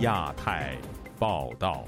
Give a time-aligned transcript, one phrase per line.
[0.00, 0.78] 亚太
[1.18, 1.84] 报道，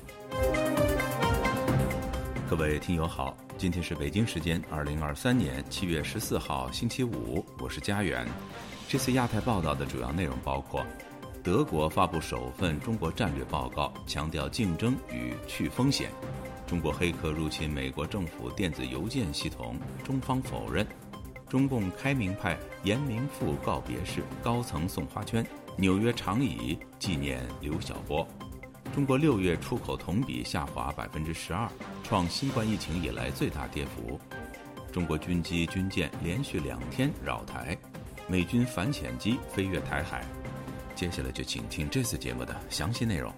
[2.47, 8.29] 各位听友好，今天是北京时间二零二三年七月十四号星期五，我是佳远。
[8.87, 10.85] 这次亚太报道的主要内容包括：
[11.43, 16.11] 德国发布首份中国战略报告，强调竞争与去风险；
[16.67, 20.85] 中国黑客入侵美国政府电子邮件系统，中方否认；
[21.49, 25.43] 中共开明派严明富告别式，高层送花圈。
[25.77, 28.27] 纽约长椅纪念刘晓波。
[28.95, 31.67] 中国六月出口同比下滑百分之十二，
[32.03, 34.21] 创新冠疫情以来最大跌幅。
[34.93, 37.77] 中国军机军舰连续两天扰台，
[38.29, 40.25] 美军反潜机飞越台海。
[40.95, 43.33] 接下来就请听这次节目的详细内容。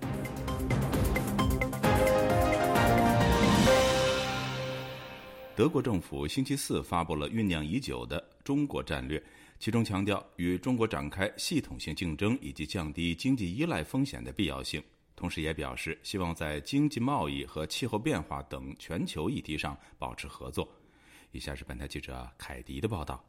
[5.54, 9.22] 德国政府星期四发布了酝酿已久的中国战略。
[9.58, 14.82] 其中强调与中国展开系统性竞争以及降低经济依赖风险的必要性，
[15.16, 20.68] 同时也表示希望在经济贸易和气候变化等全球议题上保持合作。
[21.30, 23.24] 以下是本台记者凯迪的报道：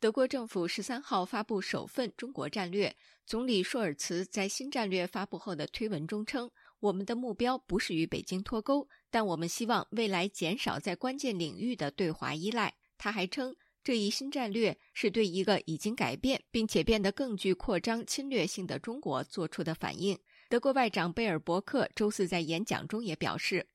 [0.00, 13.54] 德国政府十三号发布首份中国战略，总理舒尔茨在新战略发布后的推文中称：“我们的目标不是与北京脱钩，但我们希望未来减少在关键领域的对华依赖。”他还称。
[13.84, 20.18] 这一新战略是对一个已经改变并且变得更具扩张侵略性的中国做出的反应。
[20.48, 23.66] 德国外长贝尔伯克周四在演讲中也表示：“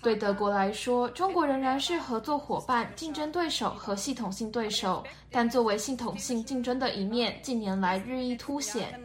[0.00, 8.98] 对德国来说，中国仍然是合作伙伴、竞争对手和系统性对手，但作为系统性竞争的一面，近年来日益凸显。”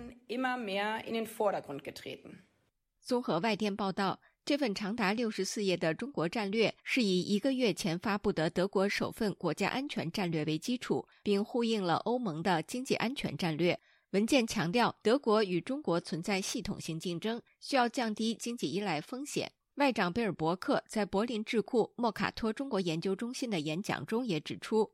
[3.01, 4.19] 综合外电报道。
[4.47, 13.77] 这份长达六十四页的中国战略是以一个月前发布的德国首份国家安全战略为基础，并呼应了欧盟的经济安全战略。
[14.11, 19.52] 文件强调，德国与中国存在系统性竞争，需要降低经济依赖风险。
[19.75, 24.89] 外长贝尔伯克在柏林智库莫卡托中国研究中心的演讲中也指出。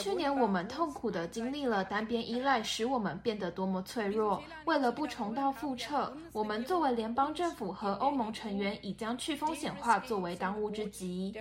[0.00, 4.40] 去年我们痛苦地经历了单边依赖使我们变得多么脆弱。
[4.66, 11.34] 为了不重蹈覆辙，我们作为联邦政府和欧盟成员，已将去风险化作为当务之急。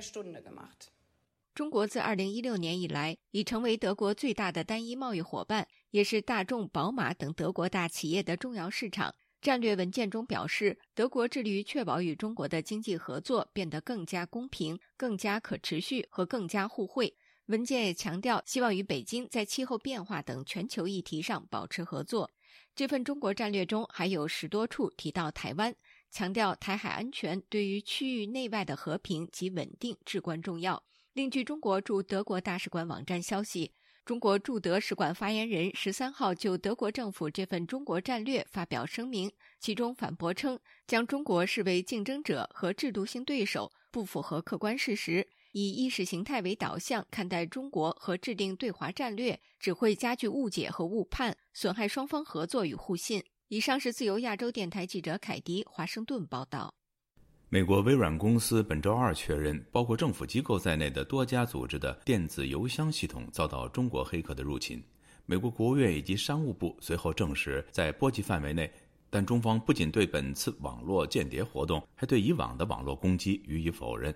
[1.54, 9.14] 中国自2016年以来已成为德国最大的单一贸易伙伴，也是大众、宝马等德国大企业的重要市场。
[9.42, 17.12] 战略文件中表示，德国致力于确保与中国的经济合作变得更加公平、更加可持续和更加互惠。
[17.48, 22.30] 文件也强调，希望与北京在气候变化等全球议题上保持合作。
[22.76, 25.76] 这份中国战略中还有十多处提到台湾，
[26.12, 30.84] 强调台海安全对于区域内外的和平及稳定至关重要。
[31.14, 33.72] 另据中国驻德国大使馆网站消息。
[34.04, 53.24] 中国驻德使馆发言人十三号就德国政府这份中国战略发表声明，其中反驳称将中国视为竞争者和制度性对手不符合客观事实，以意识形态为导向看待中国和制定对华战略，只会加剧误解和误判，损害双方合作与互信。
[53.50, 56.74] 以上是自由亚洲电台记者凯迪华盛顿报道。
[57.54, 64.82] 美国微软公司本周二确认，包括政府机构在内的多家组织的电子邮箱系统遭到中国黑客的入侵。
[65.26, 68.72] 美国国务院以及商务部随后证实，在波及范围内，
[69.10, 74.16] 但中方不仅对本次网络间谍活动，还对以往的网络攻击予以否认。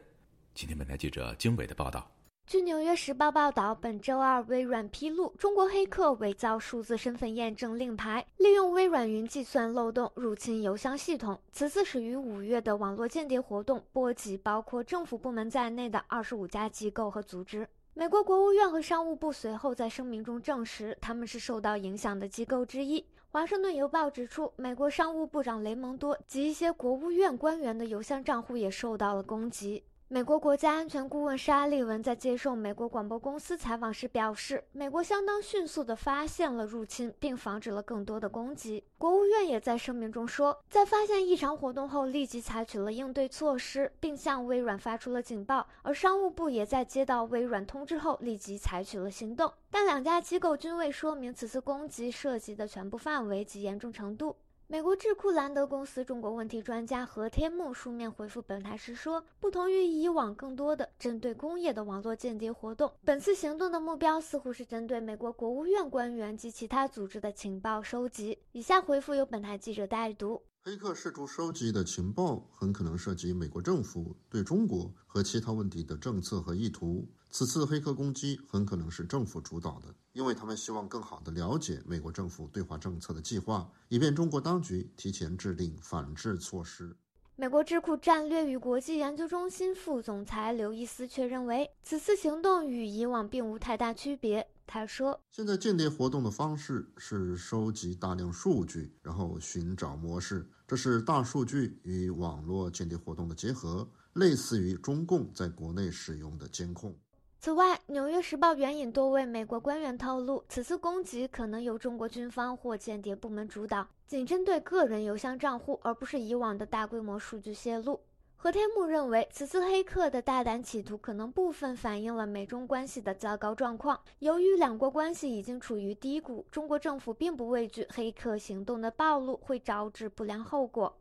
[0.53, 2.09] 今天，本台记者经纬的报道。
[2.47, 11.41] 据《纽约时报》报道，本周二，微软披露，中国黑客伪造数字身份验证令牌，利用微软云计算漏洞入侵邮箱系统。
[11.51, 17.67] 此次始于五月的网络间谍活动，波及包括政府部门在内的二十五家机构和组织。
[17.95, 23.01] 美国国务院和商务部随后在声明中证实，他们是受到影响的机构之一。
[23.31, 29.83] 《华盛顿邮报》指出，美国商务部长雷蒙多及一些国务院官员的邮箱账户也受到了攻击。
[30.08, 38.84] 美国国家安全顾问沙利文在接受美国广播公司采访时表示，美国相当迅速地发现了入侵，并防止了更多的攻击。
[39.00, 45.68] 国务院也在声明中说，在发现异常活动后，立即采取了应对措施，并向微软发出了警报。
[45.81, 49.51] 而商务部也在接到微软通知后，立即采取了行动。
[49.72, 54.36] 但两家机构均未说明此次攻击涉及的全部范围及严重程度。
[54.67, 70.41] 美国智库兰德公司中国问题专家何天木书面回复本台时说：“不同于以往更多的针对工业的网络间谍活动，本次行动的目标似乎是针对美国国务院官员及其他组织的情报收集。”以下回复由本台记者代读。
[70.67, 77.07] 黑客试图收集的情报很可能涉及美国政府对中国和其他问题的政策和意图。
[77.29, 86.97] 此次黑客攻击很可能是政府主导的，因为他们希望更好地了解美国政府对华政策的计划，以便中国当局提前制定反制措施。
[87.35, 94.47] 美国智库战略与国际研究中心副总裁刘易斯却认为，此次行动与以往并无太大区别。
[94.65, 100.50] 他说：“现在间谍活动的方式是收集大量数据，然后寻找模式。
[100.67, 106.95] 这是大数据与网络间谍活动的结合，类似于中共在国内使用的监控。”
[107.39, 118.01] 此外，《纽约时报》援引多位美国官员透露，此次攻击可能由中国军方或间谍部门主导，仅针对个人邮箱账户，而不是以往的大规模数据泄露。
[118.45, 124.00] 何天木认为，此次黑客的大胆企图可能部分反映了美中关系的糟糕状况。
[124.19, 130.95] 由于两国关系已经处于低谷，中国政府并不畏惧黑客行动的暴露会招致不良后果。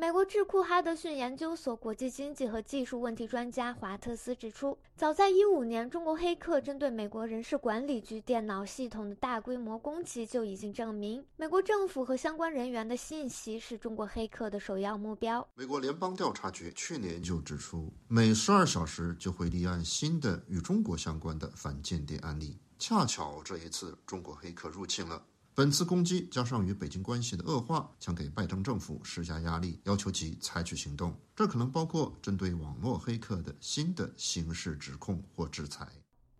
[0.00, 15.44] 美国智库哈德逊研究所国际经济和技术问题专家华特斯指出，早在一五年，中国黑客针对美国人事管理局电脑系统的大规模攻击就已经证明，美国政府和相关人员的信息是中国黑客的首要目标。
[15.56, 22.56] 美国联邦调查局去年就指出，每十二小时就会立案新的与中国相关的反间谍案例。
[22.78, 25.20] 恰巧这一次，中国黑客入侵了。
[25.58, 31.12] 本次攻击加上与北京关系的恶化，将给拜登政府施加压力，要求其采取行动。
[31.34, 35.84] 这可能包括针对网络黑客的新的刑事指控或制裁。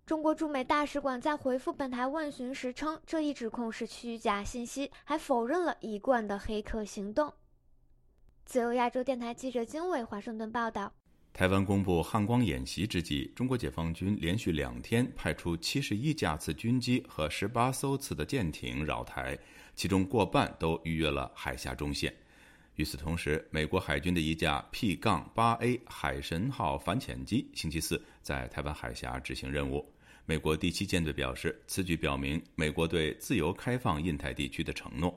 [0.06, 7.34] 中国驻美大使馆在回复本台问询时称，这一指控是虚假信息，还否认了一贯的黑客行动。
[8.46, 10.92] 自由亚洲电台记者金伟华盛顿报道。
[11.38, 19.38] 台湾公布汉光演习之际，中国解放军连续两天派出七十一架次军机和十八艘次的舰艇扰台，
[19.76, 22.12] 其中过半都逾越了海峡中线。
[22.74, 29.88] 与此同时，美国海军的一架 P-8A 海神号反潜机星期四在台湾海峡执行任务。
[30.26, 35.16] 美国第七舰队表示，此举表明美国对自由开放印太地区的承诺。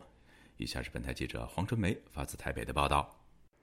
[0.58, 3.21] 以下是本台记者黄春梅发自台北的报道。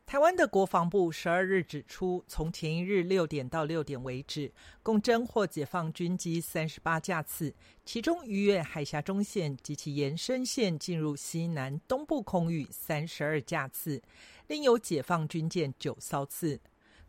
[0.09, 4.51] 台湾的国防部十二日指出，从前一日六点到六点为止，
[4.83, 7.53] 共侦获解放军机三十八架次，
[7.85, 14.01] 其中逾越海峡中线及其延伸线进入西南东部空域三十二架次，
[14.47, 16.59] 另有解放军舰九艘次。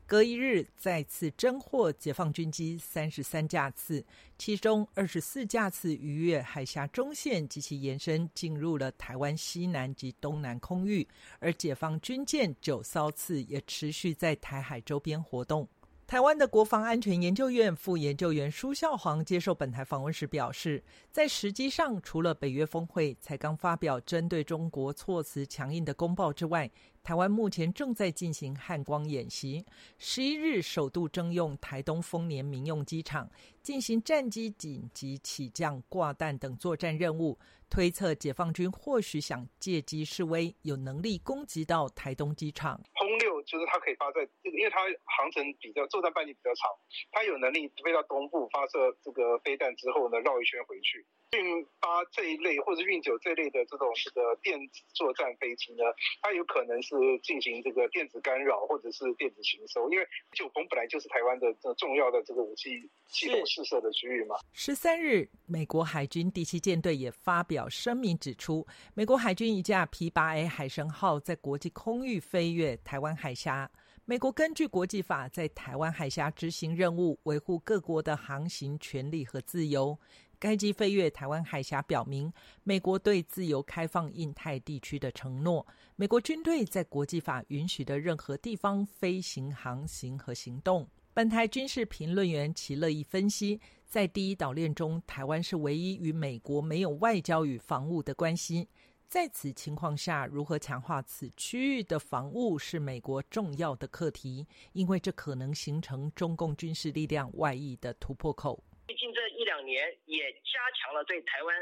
[0.10, 4.04] 隔一日再次侦获解放军机三十三架次，
[4.40, 11.08] 其中二十四架次逾越海峡中线及其延伸，进入了台湾西南及东南空域，
[11.38, 15.68] 而解放军舰九艘次也持续在台海周边活动。
[16.08, 26.68] 台湾的国防安全研究院副研究员舒孝煌接受本台访问时表示，在时机上，除了北约峰会才刚发表针对中国措辞强硬的公报之外，
[27.10, 29.66] 台湾目前正在进行汉光演习，
[29.98, 33.28] 十一日首度征用台东丰年民用机场
[33.64, 37.36] 进行战机紧急起降、挂弹等作战任务。
[37.68, 42.80] 推测解放军或许想借机示威，有能力攻击到台东机场。
[42.94, 46.70] 轰六就是它可以发在这个，因为它航程比较作战半径比较长，
[47.12, 51.06] 它有能力飞到东部发射这个飞弹之后呢，绕一圈回去。
[51.38, 55.84] 运八这一类或者运九这一类的这种这个电子作战飞机呢，
[56.22, 64.38] 它有可能是进行这个电子干扰或者是电子行收，因为九峰本来就是台湾的这重要的这个武器系统试射的区域嘛。
[64.54, 68.66] 十三日，美国海军第七舰队也发表声明指出，
[68.96, 73.70] 美国海军一架 P 八 A 海神号在国际空域飞越台湾海峡，
[74.06, 80.00] 美国根据国际法在台湾海峡执行任务，维护各国的航行权利和自由。
[80.40, 82.32] 该机飞越台湾海峡，表明
[82.64, 85.68] 美国对自由开放印太地区的承诺。
[85.98, 90.88] 美国军队在国际法允许的任何地方飞行、航行和行动。
[91.14, 98.70] 本台军事评论员齐乐意分析，在第一岛链中，台湾是唯一与美国没有外交与防务的关系。
[99.10, 108.64] 在此情况下，如何强化此区域的防务是美国重要的课题，因为这可能形成中共军事力量外溢的突破口。
[108.90, 111.56] 最近这一两年，也加强了对台湾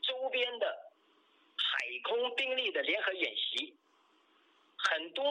[0.00, 0.92] 周边的
[1.56, 3.76] 海空兵力的联合演习，
[4.76, 5.24] 很多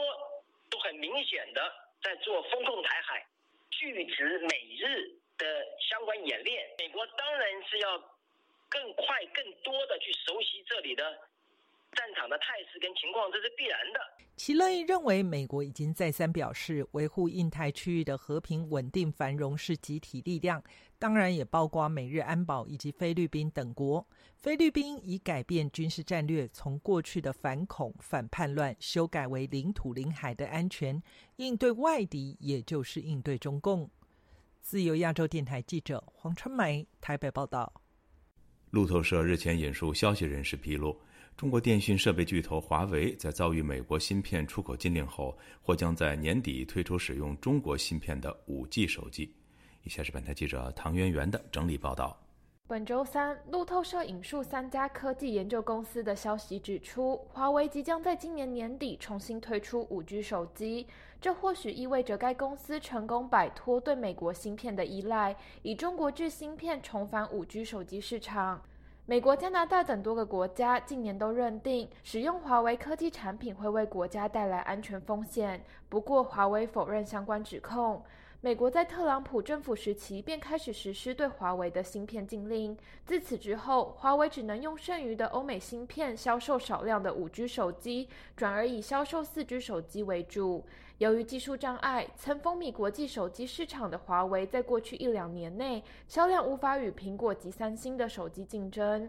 [0.69, 1.71] 都很明显的
[2.03, 3.25] 在做风控台海、
[3.69, 5.07] 拒止美日
[5.38, 6.67] 的相关演练。
[6.77, 7.97] 美国当然是要
[8.67, 11.17] 更快、更多的去熟悉这里的
[11.93, 14.01] 战场的态势跟情况，这是必然的。
[14.35, 20.61] 齐乐意认为，美国已经再三表示，维护印太区域的和平、稳定、繁荣是集体力量，
[21.01, 24.08] 当然也包括美日安保以及菲律宾等国。
[24.36, 31.01] 菲律宾已改变军事战略，从过去的反恐、反叛乱，修改为领土、领海的安全，
[31.38, 33.89] 应对外敌，也就是应对中共。
[34.62, 37.74] 自由亚洲电台记者黄春梅台北报道。
[38.70, 40.96] 路透社日前引述消息人士披露。
[41.36, 49.34] 中国电信设备巨头华为在遭遇美国芯片出口禁令后，或将在年底推出使用中国芯片的 5G 手机。
[49.83, 52.15] 以下是本台记者唐媛媛的整理报道。
[52.67, 60.88] 本周三，路透社引述三家科技研究公司的消息指出，华为即将在今年年底重新推出 5G 手机，
[61.19, 68.61] 这或许意味着该公司成功摆脱对美国芯片的依赖，以中国制芯片重返 5G 手机市场。
[69.05, 75.61] 美国、加拿大等多个国家近年都认定使用华为科技产品会为国家带来安全风险。
[75.89, 78.01] 不过，华为否认相关指控。
[78.43, 90.65] 美国在特朗普政府时期便开始实施对华为的芯片禁令，自此之后，华为只能用剩余的欧美芯片销售少量的五 G 手机，转而以销售四 G 手机为主。
[90.98, 99.07] 由于技术障碍，曾风靡国际手机市场的华为，在过去一两年内销量无法与苹果及三星的手机竞争。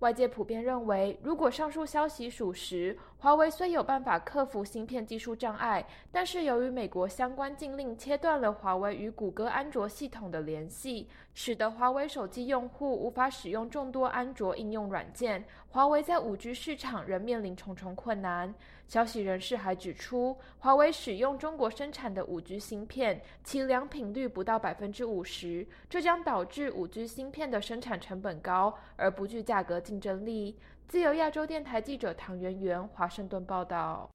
[0.00, 18.52] 外界普遍认为，如果上述消息属实，华为虽有办法克服芯片技术障碍，但是由于美国相关禁令切断了华为与谷歌安卓系统的联系，使得华为手机用户无法使用众多安卓应用软件，华为在五 G 市场仍面临重重困难。
[18.88, 30.58] 消息人士还指出，华为使用中国生产的五 G 芯片，其良品率不到百分之五十，这将导致五 G 芯片的生产成本高而不具价格竞争力。
[30.92, 34.10] 自由亚洲电台记者唐媛媛华盛顿报道。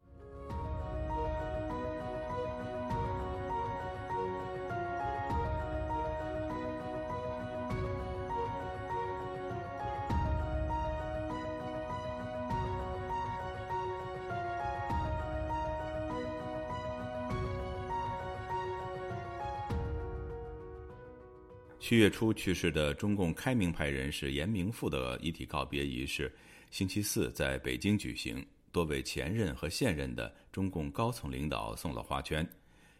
[21.79, 26.29] 七月初去世的中共开明派人士严明富的遗体告别仪式，
[26.69, 28.45] 星期四在北京举行。
[28.69, 32.47] 多位前任和现任的中共高层领导送了花圈。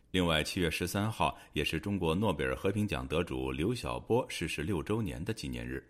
[0.10, 5.86] 另外，七月十三号也是中国诺贝尔和平奖得主刘晓波逝世六周年的纪念日，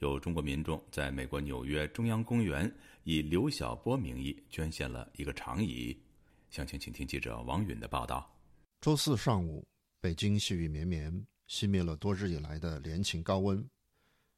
[0.00, 2.70] 有中国民众在美国纽约中央公园
[3.04, 5.96] 以刘晓波名义捐献了一个长椅。
[6.50, 8.30] 详情，请听记者王允的报道。
[8.80, 9.66] 周四上午，
[10.02, 11.24] 北京细雨绵绵。
[11.48, 13.64] 熄灭了多日以来的连晴高温。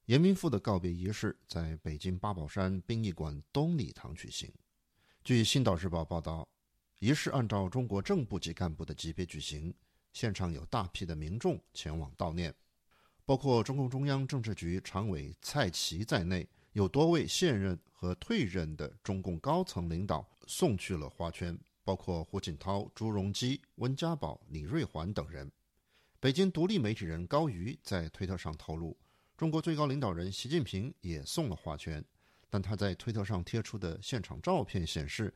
[0.07, 4.53] 严明富的告别仪式在北京八宝山殡仪馆东礼堂举行。
[5.23, 6.49] 据《新岛日报》报道，
[6.99, 9.73] 仪式按照中国正部级干部的级别举行，
[10.13, 12.53] 现场有大批的民众前往悼念，
[13.25, 25.49] 包括中共中央政治局常委蔡奇在内，有多位现任和退任的中共高层领导送去了花圈，包括胡锦涛、朱镕基、温家宝、李瑞环等人。
[26.19, 28.97] 北京独立媒体人高瑜在推特上透露，
[29.43, 32.01] 中国最高领导人习近平也送了花圈，
[32.49, 35.35] 但他在推特上贴出的现场照片显示，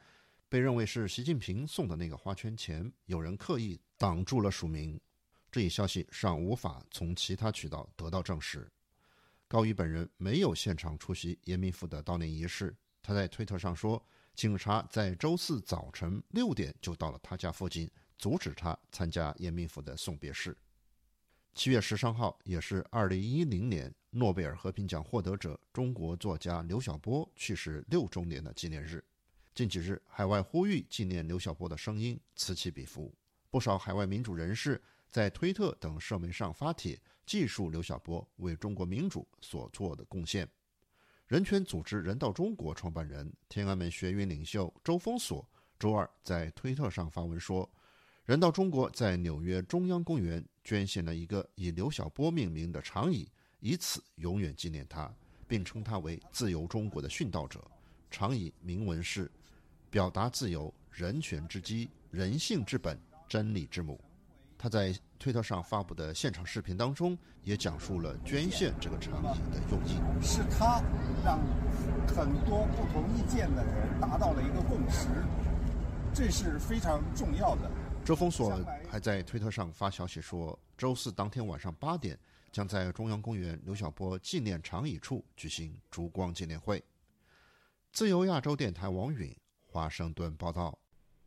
[0.49, 4.97] 被认为是习近平送的那个花圈前，有人刻意挡住了署名。
[5.51, 8.71] 这一消息尚无法从其他渠道得到证实。
[9.49, 12.73] 高瑜本人没有现场出席严明富的悼念仪式，
[13.03, 14.01] 他在推特上说，
[14.37, 20.57] 警察在周四早晨六点就到了他家附近，阻止他参加严明富的送别式。
[21.57, 29.03] 七月十三号，也是二零一零年诺贝尔和平奖获得者中国作家刘晓波去世六周年的纪念日。
[29.55, 33.11] 近几日，海外呼吁纪念刘晓波的声音此起彼伏，
[33.49, 40.47] 不少海外民主人士在推特等社媒上发帖，记述刘晓波为中国民主所做的贡献。
[41.27, 45.49] 人权组织人道中国创办人、天安门学运领袖周峰锁
[45.79, 47.67] 周二在推特上发文说。
[48.27, 53.25] 人道中国在纽约中央公园捐献了一个以刘晓波命名的长椅，
[53.61, 55.09] 以此永远纪念他，
[55.47, 57.63] 并称他为自由中国的殉道者。
[58.11, 59.31] 长椅铭文是
[59.91, 64.01] ：“表达自由，人权之基，人性之本，真理之母。”
[64.59, 70.01] 他在推特上发布的现场视频当中，也讲述了捐献这个长椅的用意。
[70.21, 70.83] 是他
[71.25, 71.39] 让
[72.09, 75.07] 很多不同意见的人达到了一个共识，
[76.13, 77.71] 这是非常重要的。
[78.07, 82.17] 周峰所还在推特上发消息说，周四当天晚上八点，
[82.53, 86.81] 将在中央公园刘晓波纪念长椅处举行烛光纪念会。
[87.91, 89.37] 自由亚洲电台王允
[89.67, 90.79] 华盛顿报道。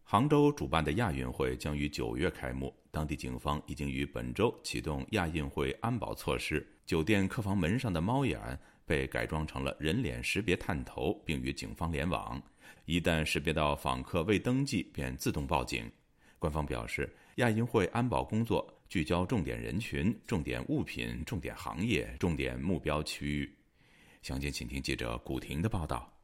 [0.04, 6.66] 杭州主办的亚运会将于九月开幕，当地警方已经于本周启动亚运会安保措施。
[6.86, 12.42] 酒店客房门上的猫眼被改装成了人脸识别探头，并与警方联网。
[12.86, 15.92] 一旦识别到访客未登记，便自动报警。
[16.40, 23.54] 官方表示，亚运会安保工作聚焦重点人群、重点物品、重点行业、重点目标区域。
[24.22, 26.19] 详情，请听记者古婷的报道。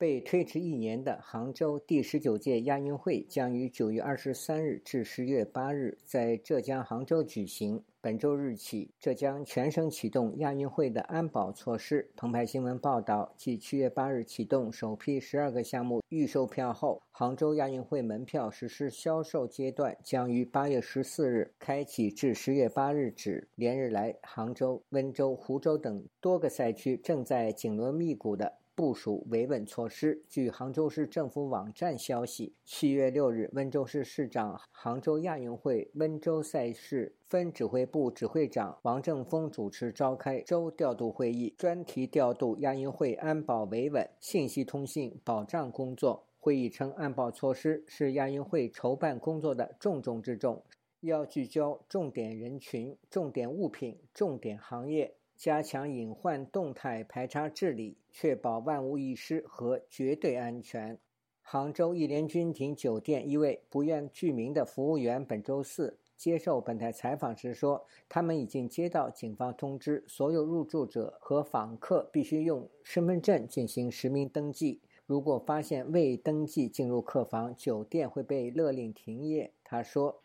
[0.00, 7.84] 被推迟一年的杭州第十九届亚运会将于九月二十三日至十月八日在浙江杭州举行。
[8.00, 12.10] 本周日起，浙江全省启动亚运会的安保措施。
[12.16, 23.46] 澎湃新闻报道，继七月八日启动首批十二个项目预售票后，杭州亚运会门票实施销售阶段将于八月十四日开启，至十月八日止。
[23.54, 28.59] 连日来，杭州、温州、湖州等多个赛区正在紧锣密鼓的。
[28.80, 30.22] 部署维稳措施。
[30.26, 46.24] 据杭州市政府网站消息，七月六日，温州市市长、杭州亚运会温州赛事分指挥部指挥长王正峰主持召开周调度会议，专题调度亚运会安保维稳、信息通信保障工作。
[46.38, 50.64] 会议称，安保措施是亚运会筹办工作的重中之重，
[51.00, 55.12] 要聚焦重点人群、重点物品、重点行业。
[55.40, 60.98] 加强隐患动态排查治理，确保万无一失和绝对安全。
[61.40, 74.82] 杭州一联君庭酒店一位不愿具名的服务员本周四接受本台采访时说：“他们已经接到警方通知，所有入住者和访客必须用身份证进行实名登记。
[75.06, 80.22] 如果发现未登记进入客房，酒店会被勒令停业。”他说。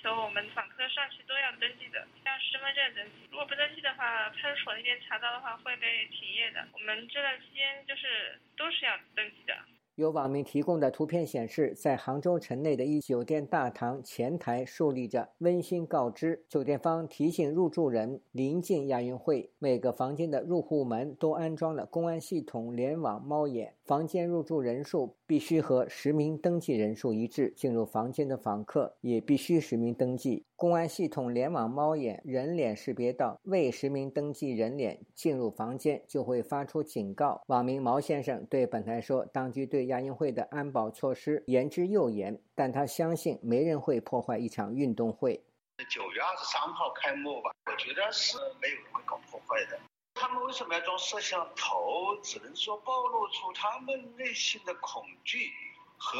[0.00, 3.28] 求我们访客上去都要登记的，像身份证登记。
[3.30, 6.66] 如果不登记的话，派出所那边查到的话会被停业的。
[6.72, 9.54] 我们这段期间就是都是要登记的。
[9.96, 30.44] 有网民提供的图片显示，在杭州城内的一酒店大堂前台竖立着温馨告知，酒店方提醒入住人，临近亚运会，每个房间的入户门都安装了公安系统联网猫眼，房间入住人数必须和实名登记人数一致，进入房间的访客也必须实名登记。
[30.56, 37.40] 公安系统联网猫眼人脸识别到未实名登记人脸进入房间，就会发出警告。
[37.46, 45.40] 网民毛先生对本台说：“当局对亚运会的安保措施言之又严，但他相信没人会破坏一场运动会。
[45.88, 49.78] 九月二十三号开幕吧，我觉得是没有人会搞破坏的。
[50.16, 52.16] 他们为什么要装摄像头？
[52.22, 55.50] 只能说暴露出他们内心的恐惧
[55.98, 56.18] 和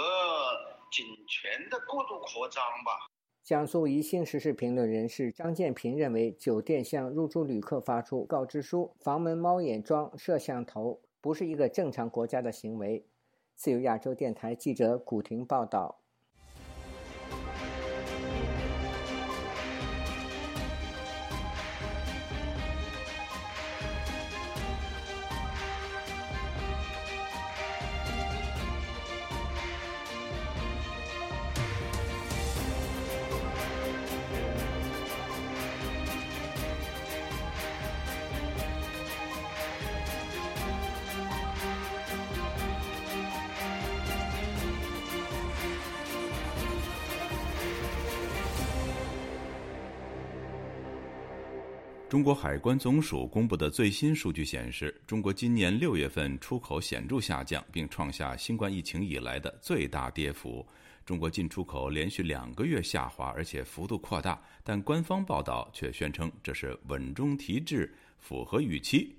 [0.92, 3.08] 警权的过度扩张吧。”
[3.42, 13.06] 江苏宜兴时事评论人士张建平认为，酒店向入住旅客发出告知书，房门猫眼装摄像头，不是一个正常国家的行为。
[13.54, 16.00] 自由亚洲电台记者古婷报道。
[52.08, 60.64] 中国海关总署公布的最新数据显示，中国今年六月份出口显著下降，并创下新冠疫情以来的最大跌幅。
[61.04, 69.12] 中国进出口连续两个月下滑，而且幅度扩大，但官方报道却宣称这是稳中提质，符合预期。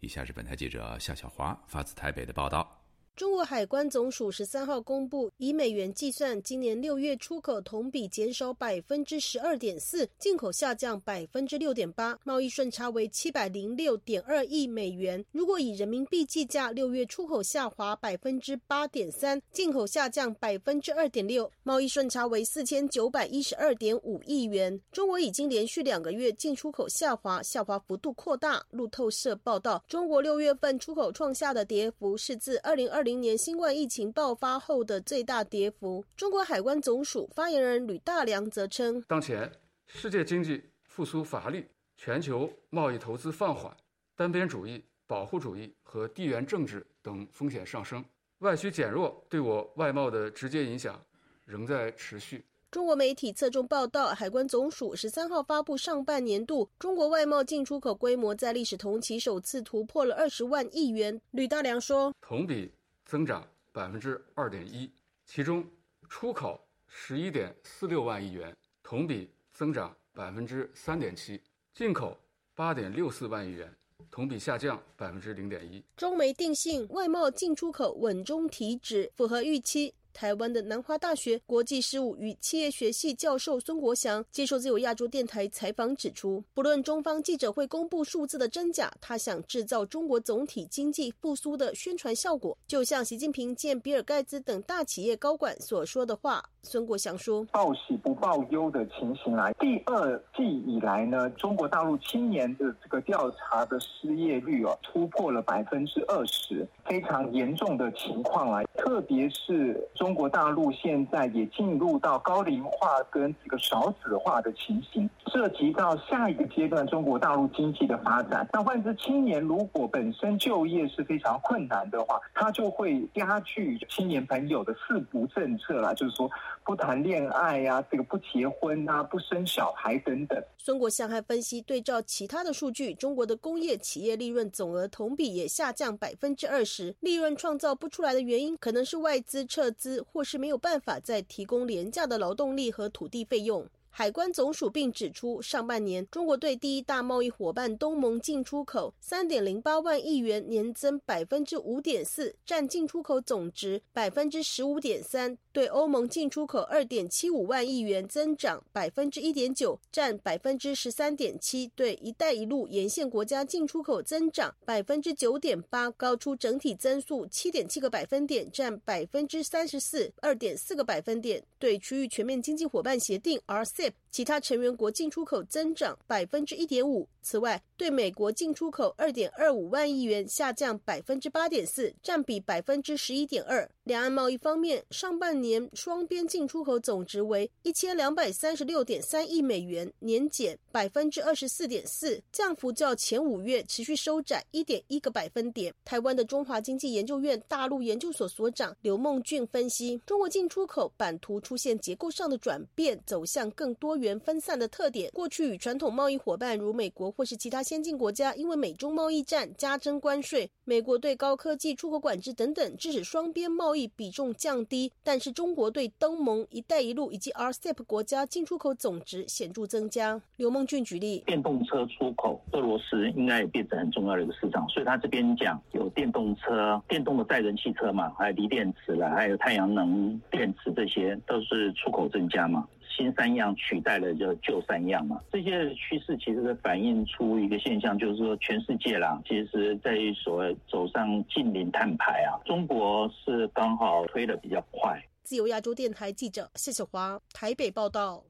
[0.00, 2.77] 以下是本台记者夏小华发自台北的报道。
[3.18, 15.24] 中国海关总署十三号公布，以美元计算，今年六月出口同比减少百分之十二点四，进口下降百分之六点八，贸易顺差为七百零六点二亿美元。
[15.32, 24.80] 如果以人民币计价，六月出口下滑百分之八点三，进口下降百分之二点六，贸易顺差为四千九百一十二点五亿元。
[24.92, 28.64] 中国已经连续两个月进出口下滑，下滑幅度扩大。
[28.70, 33.07] 路透社报道，中国六月份出口创下的跌幅是自二零二。
[33.08, 36.04] 零年新冠疫情爆发后的最大跌幅。
[36.14, 39.50] 中国海关总署发言人吕大良则称，当前
[39.86, 41.64] 世界经济复苏乏力，
[41.96, 43.74] 全球贸易投资放缓，
[44.14, 48.04] 单边主义、保护主义和地缘政治等风险上升，
[48.40, 51.02] 外需减弱对我外贸的直接影响
[51.46, 52.44] 仍在持续。
[52.70, 61.18] 中国媒体侧重报道，海关总署十三号发布上半年度中国外贸进出口规模在历史同期首次突破了二十万亿元。
[61.30, 62.70] 吕大良说，同比
[63.08, 63.42] 增长
[63.72, 64.92] 百分之二点一，
[65.24, 65.66] 其中
[66.10, 71.40] 出口十一点四六万亿元，同比增长百分之三点七，
[71.72, 72.14] 进口
[72.54, 73.74] 八点六四万亿元。
[74.10, 75.82] 同比下降百分之零点一。
[75.96, 79.94] 中煤定性外贸进出口稳中提质，符合预期。
[80.18, 96.44] 台湾的南华大学国际事务与企业学系教授孙国祥接受自由亚洲电台采访指出，不论中方记者会公布数字的真假，他想制造中国总体经济复苏的宣传效果，就像习近平见比尔盖茨等大企业高管所说的话。
[96.62, 118.44] 孙国祥说：“报喜不报忧的情形来，第二季以来呢，中国大陆青年的这个调查的失业率哦，突破了百分之二十，非常严重的情况来，特别是中。”国大陆现在也进入到高龄化跟这个少子化的情形，涉及到下一个阶段中国大陆经济的发展。
[118.52, 126.28] 那换之青年如果本身就业是非常困难的话，他就会加剧青年朋友的四不政策啦，就是说
[126.64, 130.42] 不谈恋爱呀，这个不结婚啊，不生小孩等等。
[130.56, 139.98] 孙国相还分析，对照其他的数据，中国的工业企业利润总额同比也下降百分之二十，利润创造不出来的原因，可能是外资撤资。
[140.12, 143.66] 或是没有办法再提供廉价的劳动力和土地费用。
[143.90, 173.90] 海关总署并指出，上半年中国对第一大贸易伙伴东盟进出口三点零八万亿元，年增百分之五点四，占进出口总值百分之十五点三；对欧盟进出口二点七五万亿元，增长百分之一点九，占百分之十三点七；对“一带一路”沿线国家进出口增长百分之九点八，高出整体增速七点七个百分点，占百分之三十四二点四个百分点；对区域全面经济伙伴协定 （RCEP）。
[174.10, 177.06] 其他成员国进出口增长百分之一点五。
[177.28, 183.70] 此外，对美国进出口二点二五万亿元，下降百分之八点四，占比百分之十一点二。
[183.84, 195.74] 两岸贸易方面，上半年双边进出口总值为一千两百三十六点三亿美元，年减百分之二十四点四，降幅较前五月持续收窄一点一个百分点。
[195.84, 205.10] 台湾的中华经济研究院大陆研究所所长刘梦俊分析，中国进出口版图出现结构上的转变，走向更多元分散的特点。
[205.12, 207.14] 过去与传统贸易伙伴如美国。
[207.18, 214.92] 或是其他先进国家，因为美中贸易战加征关税，美国对高科技出口管制等等，致使双边贸易比重降低。
[215.02, 220.22] 但是中国对东盟、一带一路以及 RCEP 国家进出口总值显著增加。
[220.36, 232.64] 刘梦俊举例，电动车出口，俄罗斯应该也变成很重要的一个市场，所以他这边讲有电动车、电动的载人汽车嘛，还有锂电池了，还有太阳能电池，这些都是出口增加嘛。
[232.98, 245.00] 新三样取代了就旧三样嘛，这些趋势其实是反映出一个现象，就是说全世界啦，其实在所谓走上近零碳排啊，中国是刚好推的比较快。
[245.22, 248.24] 自由亚洲电台记者谢小华台北报道。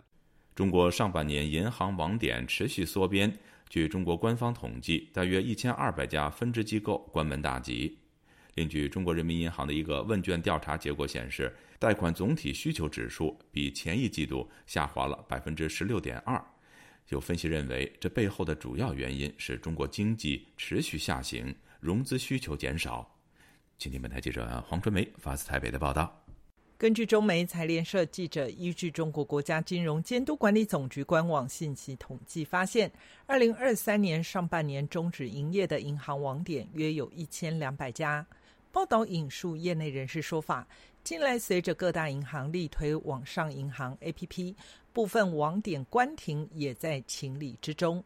[0.54, 3.32] 中国上半年银行网点持续缩编，
[3.70, 7.96] 据中国官方统计，大约一千二百家分支机构关门大吉。
[8.56, 11.56] 另据中国人民银行的一个问卷调查结果显示。
[11.78, 16.44] 贷款总体需求指数比前一季度下滑了百分之十六点二，
[17.10, 23.08] 有分析认为，这背后的主要原因是中国经济持续下行，融资需求减少。
[23.78, 26.24] 请听本台记者黄春梅发自台北的报道。
[26.76, 32.90] 根据中媒财联社记者依据中国国家金融监督管理总局官网信息统计发现，
[33.26, 38.26] 二零二三年上半年终止营业的银行网点约有一千两百家。
[38.70, 40.66] 报道引述业内人士说法。
[41.08, 44.54] 近来，随着各大银行力推网上银行 APP，
[44.92, 48.04] 部分网点关停也在情理之中。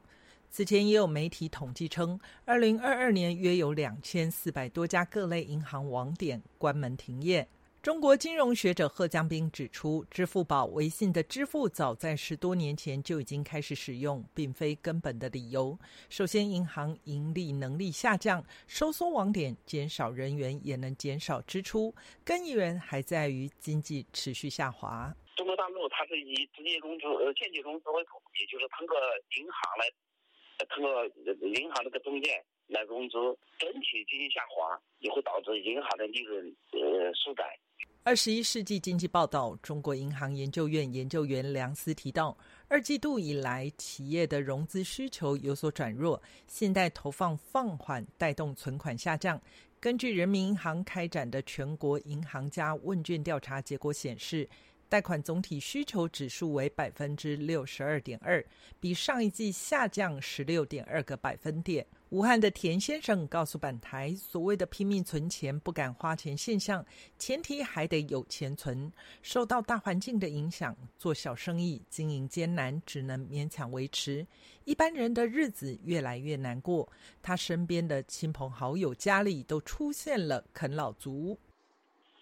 [0.52, 7.48] 此前也有媒体统计称，二零二二年约有两千四百多家各类银行网点关门停业。
[7.82, 15.76] 中国金融学者贺江斌指出，支付宝、微信的支付早在十多年前就已经开始使用，并非根本的理由。
[16.08, 21.92] 首先，银行盈利能力下降，收缩网点、减少人员也能减少支出，
[22.24, 25.12] 根源还在于经济持续下滑。
[25.34, 28.96] 中国大陆它是以直接融资、呃间接融资为主，也就是通过
[29.36, 31.04] 银行来，通过
[31.48, 33.16] 银行这个中介来融资，
[33.58, 37.58] 整体经济下滑也会导致银行的利润呃缩窄。
[38.04, 42.36] 二十一世纪经济报道，中国银行研究院研究员梁思提到，
[42.66, 49.40] 二季度以来，企业的融资需求有所转弱，信贷投放放缓，带动存款下降。
[49.78, 54.48] 根据人民银行开展的全国银行家问卷调查结果显示，
[54.88, 58.44] 贷款总体需求指数为百分之六十二点二，
[58.80, 61.86] 比上一季下降十六点二个百分点。
[62.12, 66.84] 武汉的田先生告诉本台，所谓的拼命存钱、不敢花钱现象，
[67.16, 68.92] 前提还得有钱存。
[69.22, 74.26] 受到大环境的影响，做小生意经营艰难，只能勉强维持。
[74.66, 76.86] 一般人的日子越来越难过。
[77.22, 81.38] 他身边的亲朋好友家里都出现了啃老族，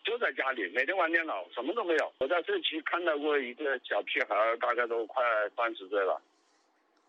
[0.04, 2.12] 就在家里每天玩电脑，什么都没有。
[2.20, 5.20] 我在这期看到过一个小屁孩，大概都快
[5.56, 6.22] 三十岁了。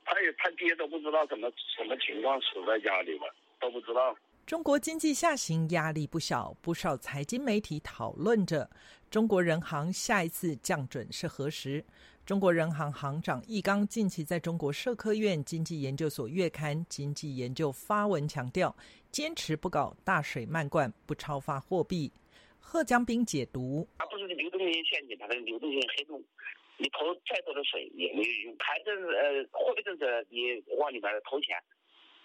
[0.05, 4.15] 他也他爹都不知道什么什么情况死在家里了，都不知道。
[4.45, 8.69] 中国经济下行压力不小，不少财经媒体讨论着
[9.09, 11.85] 中国人行下一次降准是何时。
[12.25, 18.75] 中国人行行长易纲近期在中国社科院经济研究所月刊《经济研究》发文强调，
[19.11, 22.11] 坚持不搞大水漫灌，不超发货币。
[22.59, 26.21] 贺江斌解读：它不是流动性陷阱，它是流动性黑洞。
[26.81, 31.55] 你投再多的水也没有用，财政呃货币政策你往里边投钱，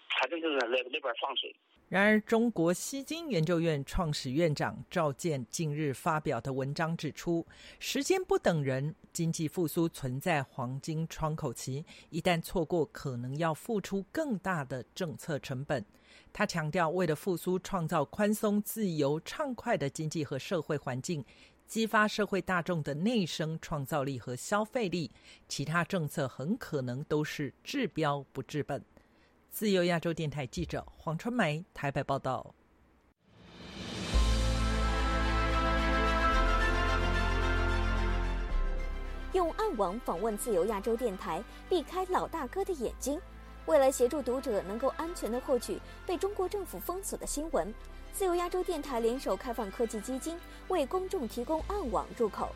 [0.09, 1.55] 财政政策那那边放水。
[1.89, 7.45] 然而，中国西京研究院创始院长赵健近日发表的文章指出，
[7.79, 15.85] 时间不等人，经济复苏存在黄金窗口期，一旦错过，可能要付出更大的政策成本。
[16.33, 21.23] 他强调，为了复苏，创造宽松、自由、畅快的经济和社会环境。
[21.67, 25.11] 激发社会大众的内生创造力和消费力，
[25.49, 28.81] 其他政策很可能都是治标不治本。
[29.51, 32.55] 自由亚洲电台记者黄春梅台北报道。
[39.33, 43.19] 用暗网访问自由亚洲电台，避开老大哥的眼睛。
[43.67, 47.71] 为了协助读者能够安全的获取被中国政府封锁的新闻。
[48.13, 52.49] 自由亚洲电台联手开放科技基金，为公众提供暗网入口。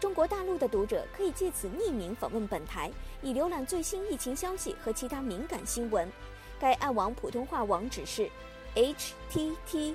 [0.00, 2.90] 中国大陆的读者可以借此匿名访问本台，
[3.22, 6.10] 以浏览最新疫情消息和其他敏感新闻。
[6.58, 8.28] 该暗网普通话网址是
[8.74, 9.94] ：https: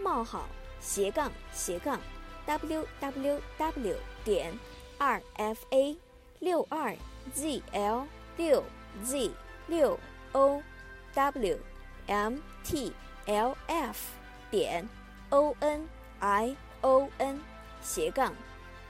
[0.00, 0.48] 冒号
[0.80, 2.00] 斜杠斜杠
[2.46, 4.58] www 点
[4.98, 5.96] rfa
[6.40, 6.96] 六二
[7.34, 8.04] zl
[8.36, 8.62] 六
[9.04, 9.30] z
[9.66, 9.98] 六
[10.32, 10.62] ow
[12.06, 12.92] mt。
[13.26, 14.12] l f
[14.52, 14.88] 点
[15.30, 15.88] o n
[16.20, 17.40] i o n
[17.82, 18.32] 斜杠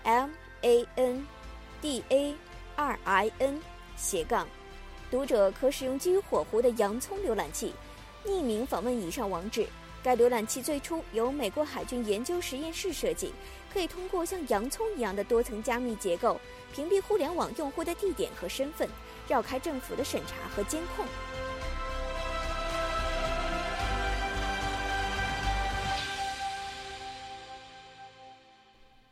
[0.05, 0.29] m
[0.61, 1.27] a n
[1.81, 2.35] d a
[2.77, 3.59] r i n
[3.97, 4.47] 斜杠，
[5.11, 7.73] 读者可使用基于火狐的洋葱浏览器，
[8.27, 9.67] 匿名访问以上网址。
[10.03, 13.33] 该浏览器最初由美国海军研究实验室设计，
[13.77, 16.41] 可以通过像洋葱一样的多层加密结构，
[16.73, 18.89] 屏蔽互联网用户的地点和身份，
[19.29, 21.05] 绕开政府的审查和监控。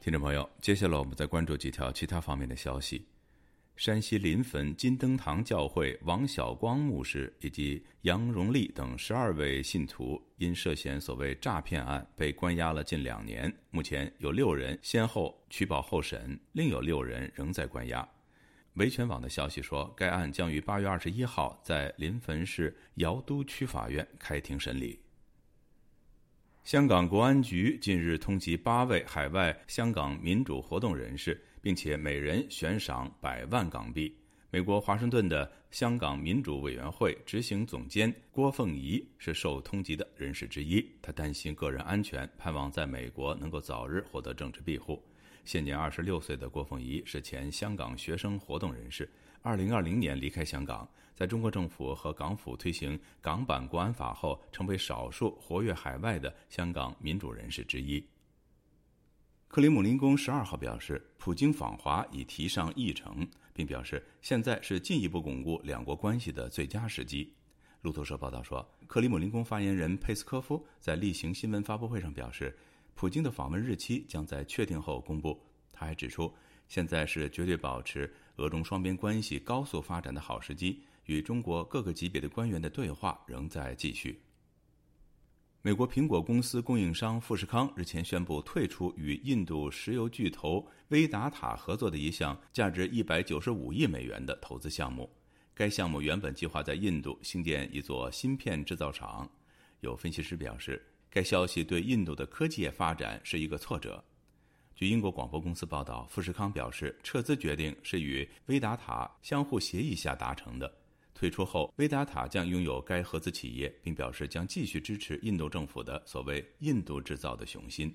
[0.00, 3.04] 听众朋友，接下来我们再关注几条其他方面的消息。
[3.76, 13.52] 山西临汾金灯堂教会王晓光牧师以及杨荣利等十二位信徒，因涉嫌所谓诈骗案被关押了近两年。
[13.70, 18.08] 目前有六人先后取保候审，另有六人仍在关押。
[18.74, 25.00] 维权网的消息说，该案将于八月二十一号在临汾市尧都区法院开庭审理。
[26.62, 34.14] 香港国安局近日通缉八位海外香港民主活动人士，并且每人悬赏百万港币。
[34.50, 40.86] 美国华盛顿的香港民主委员会执行总监郭凤仪是受通缉的人士之一。
[41.00, 45.02] 他担心个人安全，盼望在美国能够早日获得政治庇护。
[45.46, 50.86] 现年二十六岁的郭凤仪是前香港学生活动人士，二零二零年离开香港。
[51.14, 58.04] 在中国政府和港府推行港版国安法后，成为少数活跃海外的香港民主人士之一。
[59.54, 67.32] 克里姆林宫十二号表示，普京访华已提上议程，并表示现在是进一步巩固两国关系的最佳时机。
[67.82, 72.52] 路透社报道说，克里姆林宫发言人佩斯科夫在例行新闻发布会上表示，
[72.96, 75.40] 普京的访问日期将在确定后公布。
[75.72, 76.34] 他还指出，
[76.66, 80.82] 现在是绝对保持俄中双边关系高速发展的好时机。
[81.04, 84.20] 与中国各个级别的官员的对话仍在继续。
[85.66, 95.10] 美国苹果公司供应商富士康日前宣布退出与印度石油巨头威达塔合作的一项价值一百九十五亿美元的投资项目。
[95.54, 99.26] 该项目原本计划在印度兴建一座芯片制造厂。
[99.80, 104.04] 有分析师表示，该消息对印度的科技业发展是一个挫折。
[104.74, 110.70] 据英国广播公司报道，富士康表示，撤资决定是与威达塔相互协议下达成的。
[111.14, 117.94] 退出后，威达塔将拥有该合资企业，并表示将继续支持印度政府的所谓“印度制造”的雄心。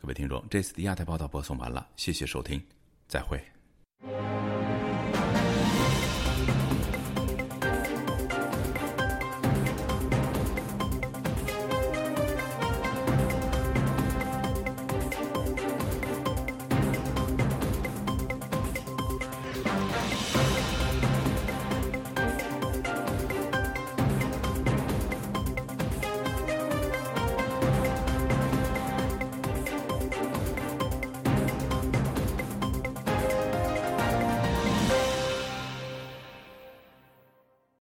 [0.00, 2.62] 各位听众，这次的亚太报道播送完了，谢谢收听，
[3.08, 3.42] 再会。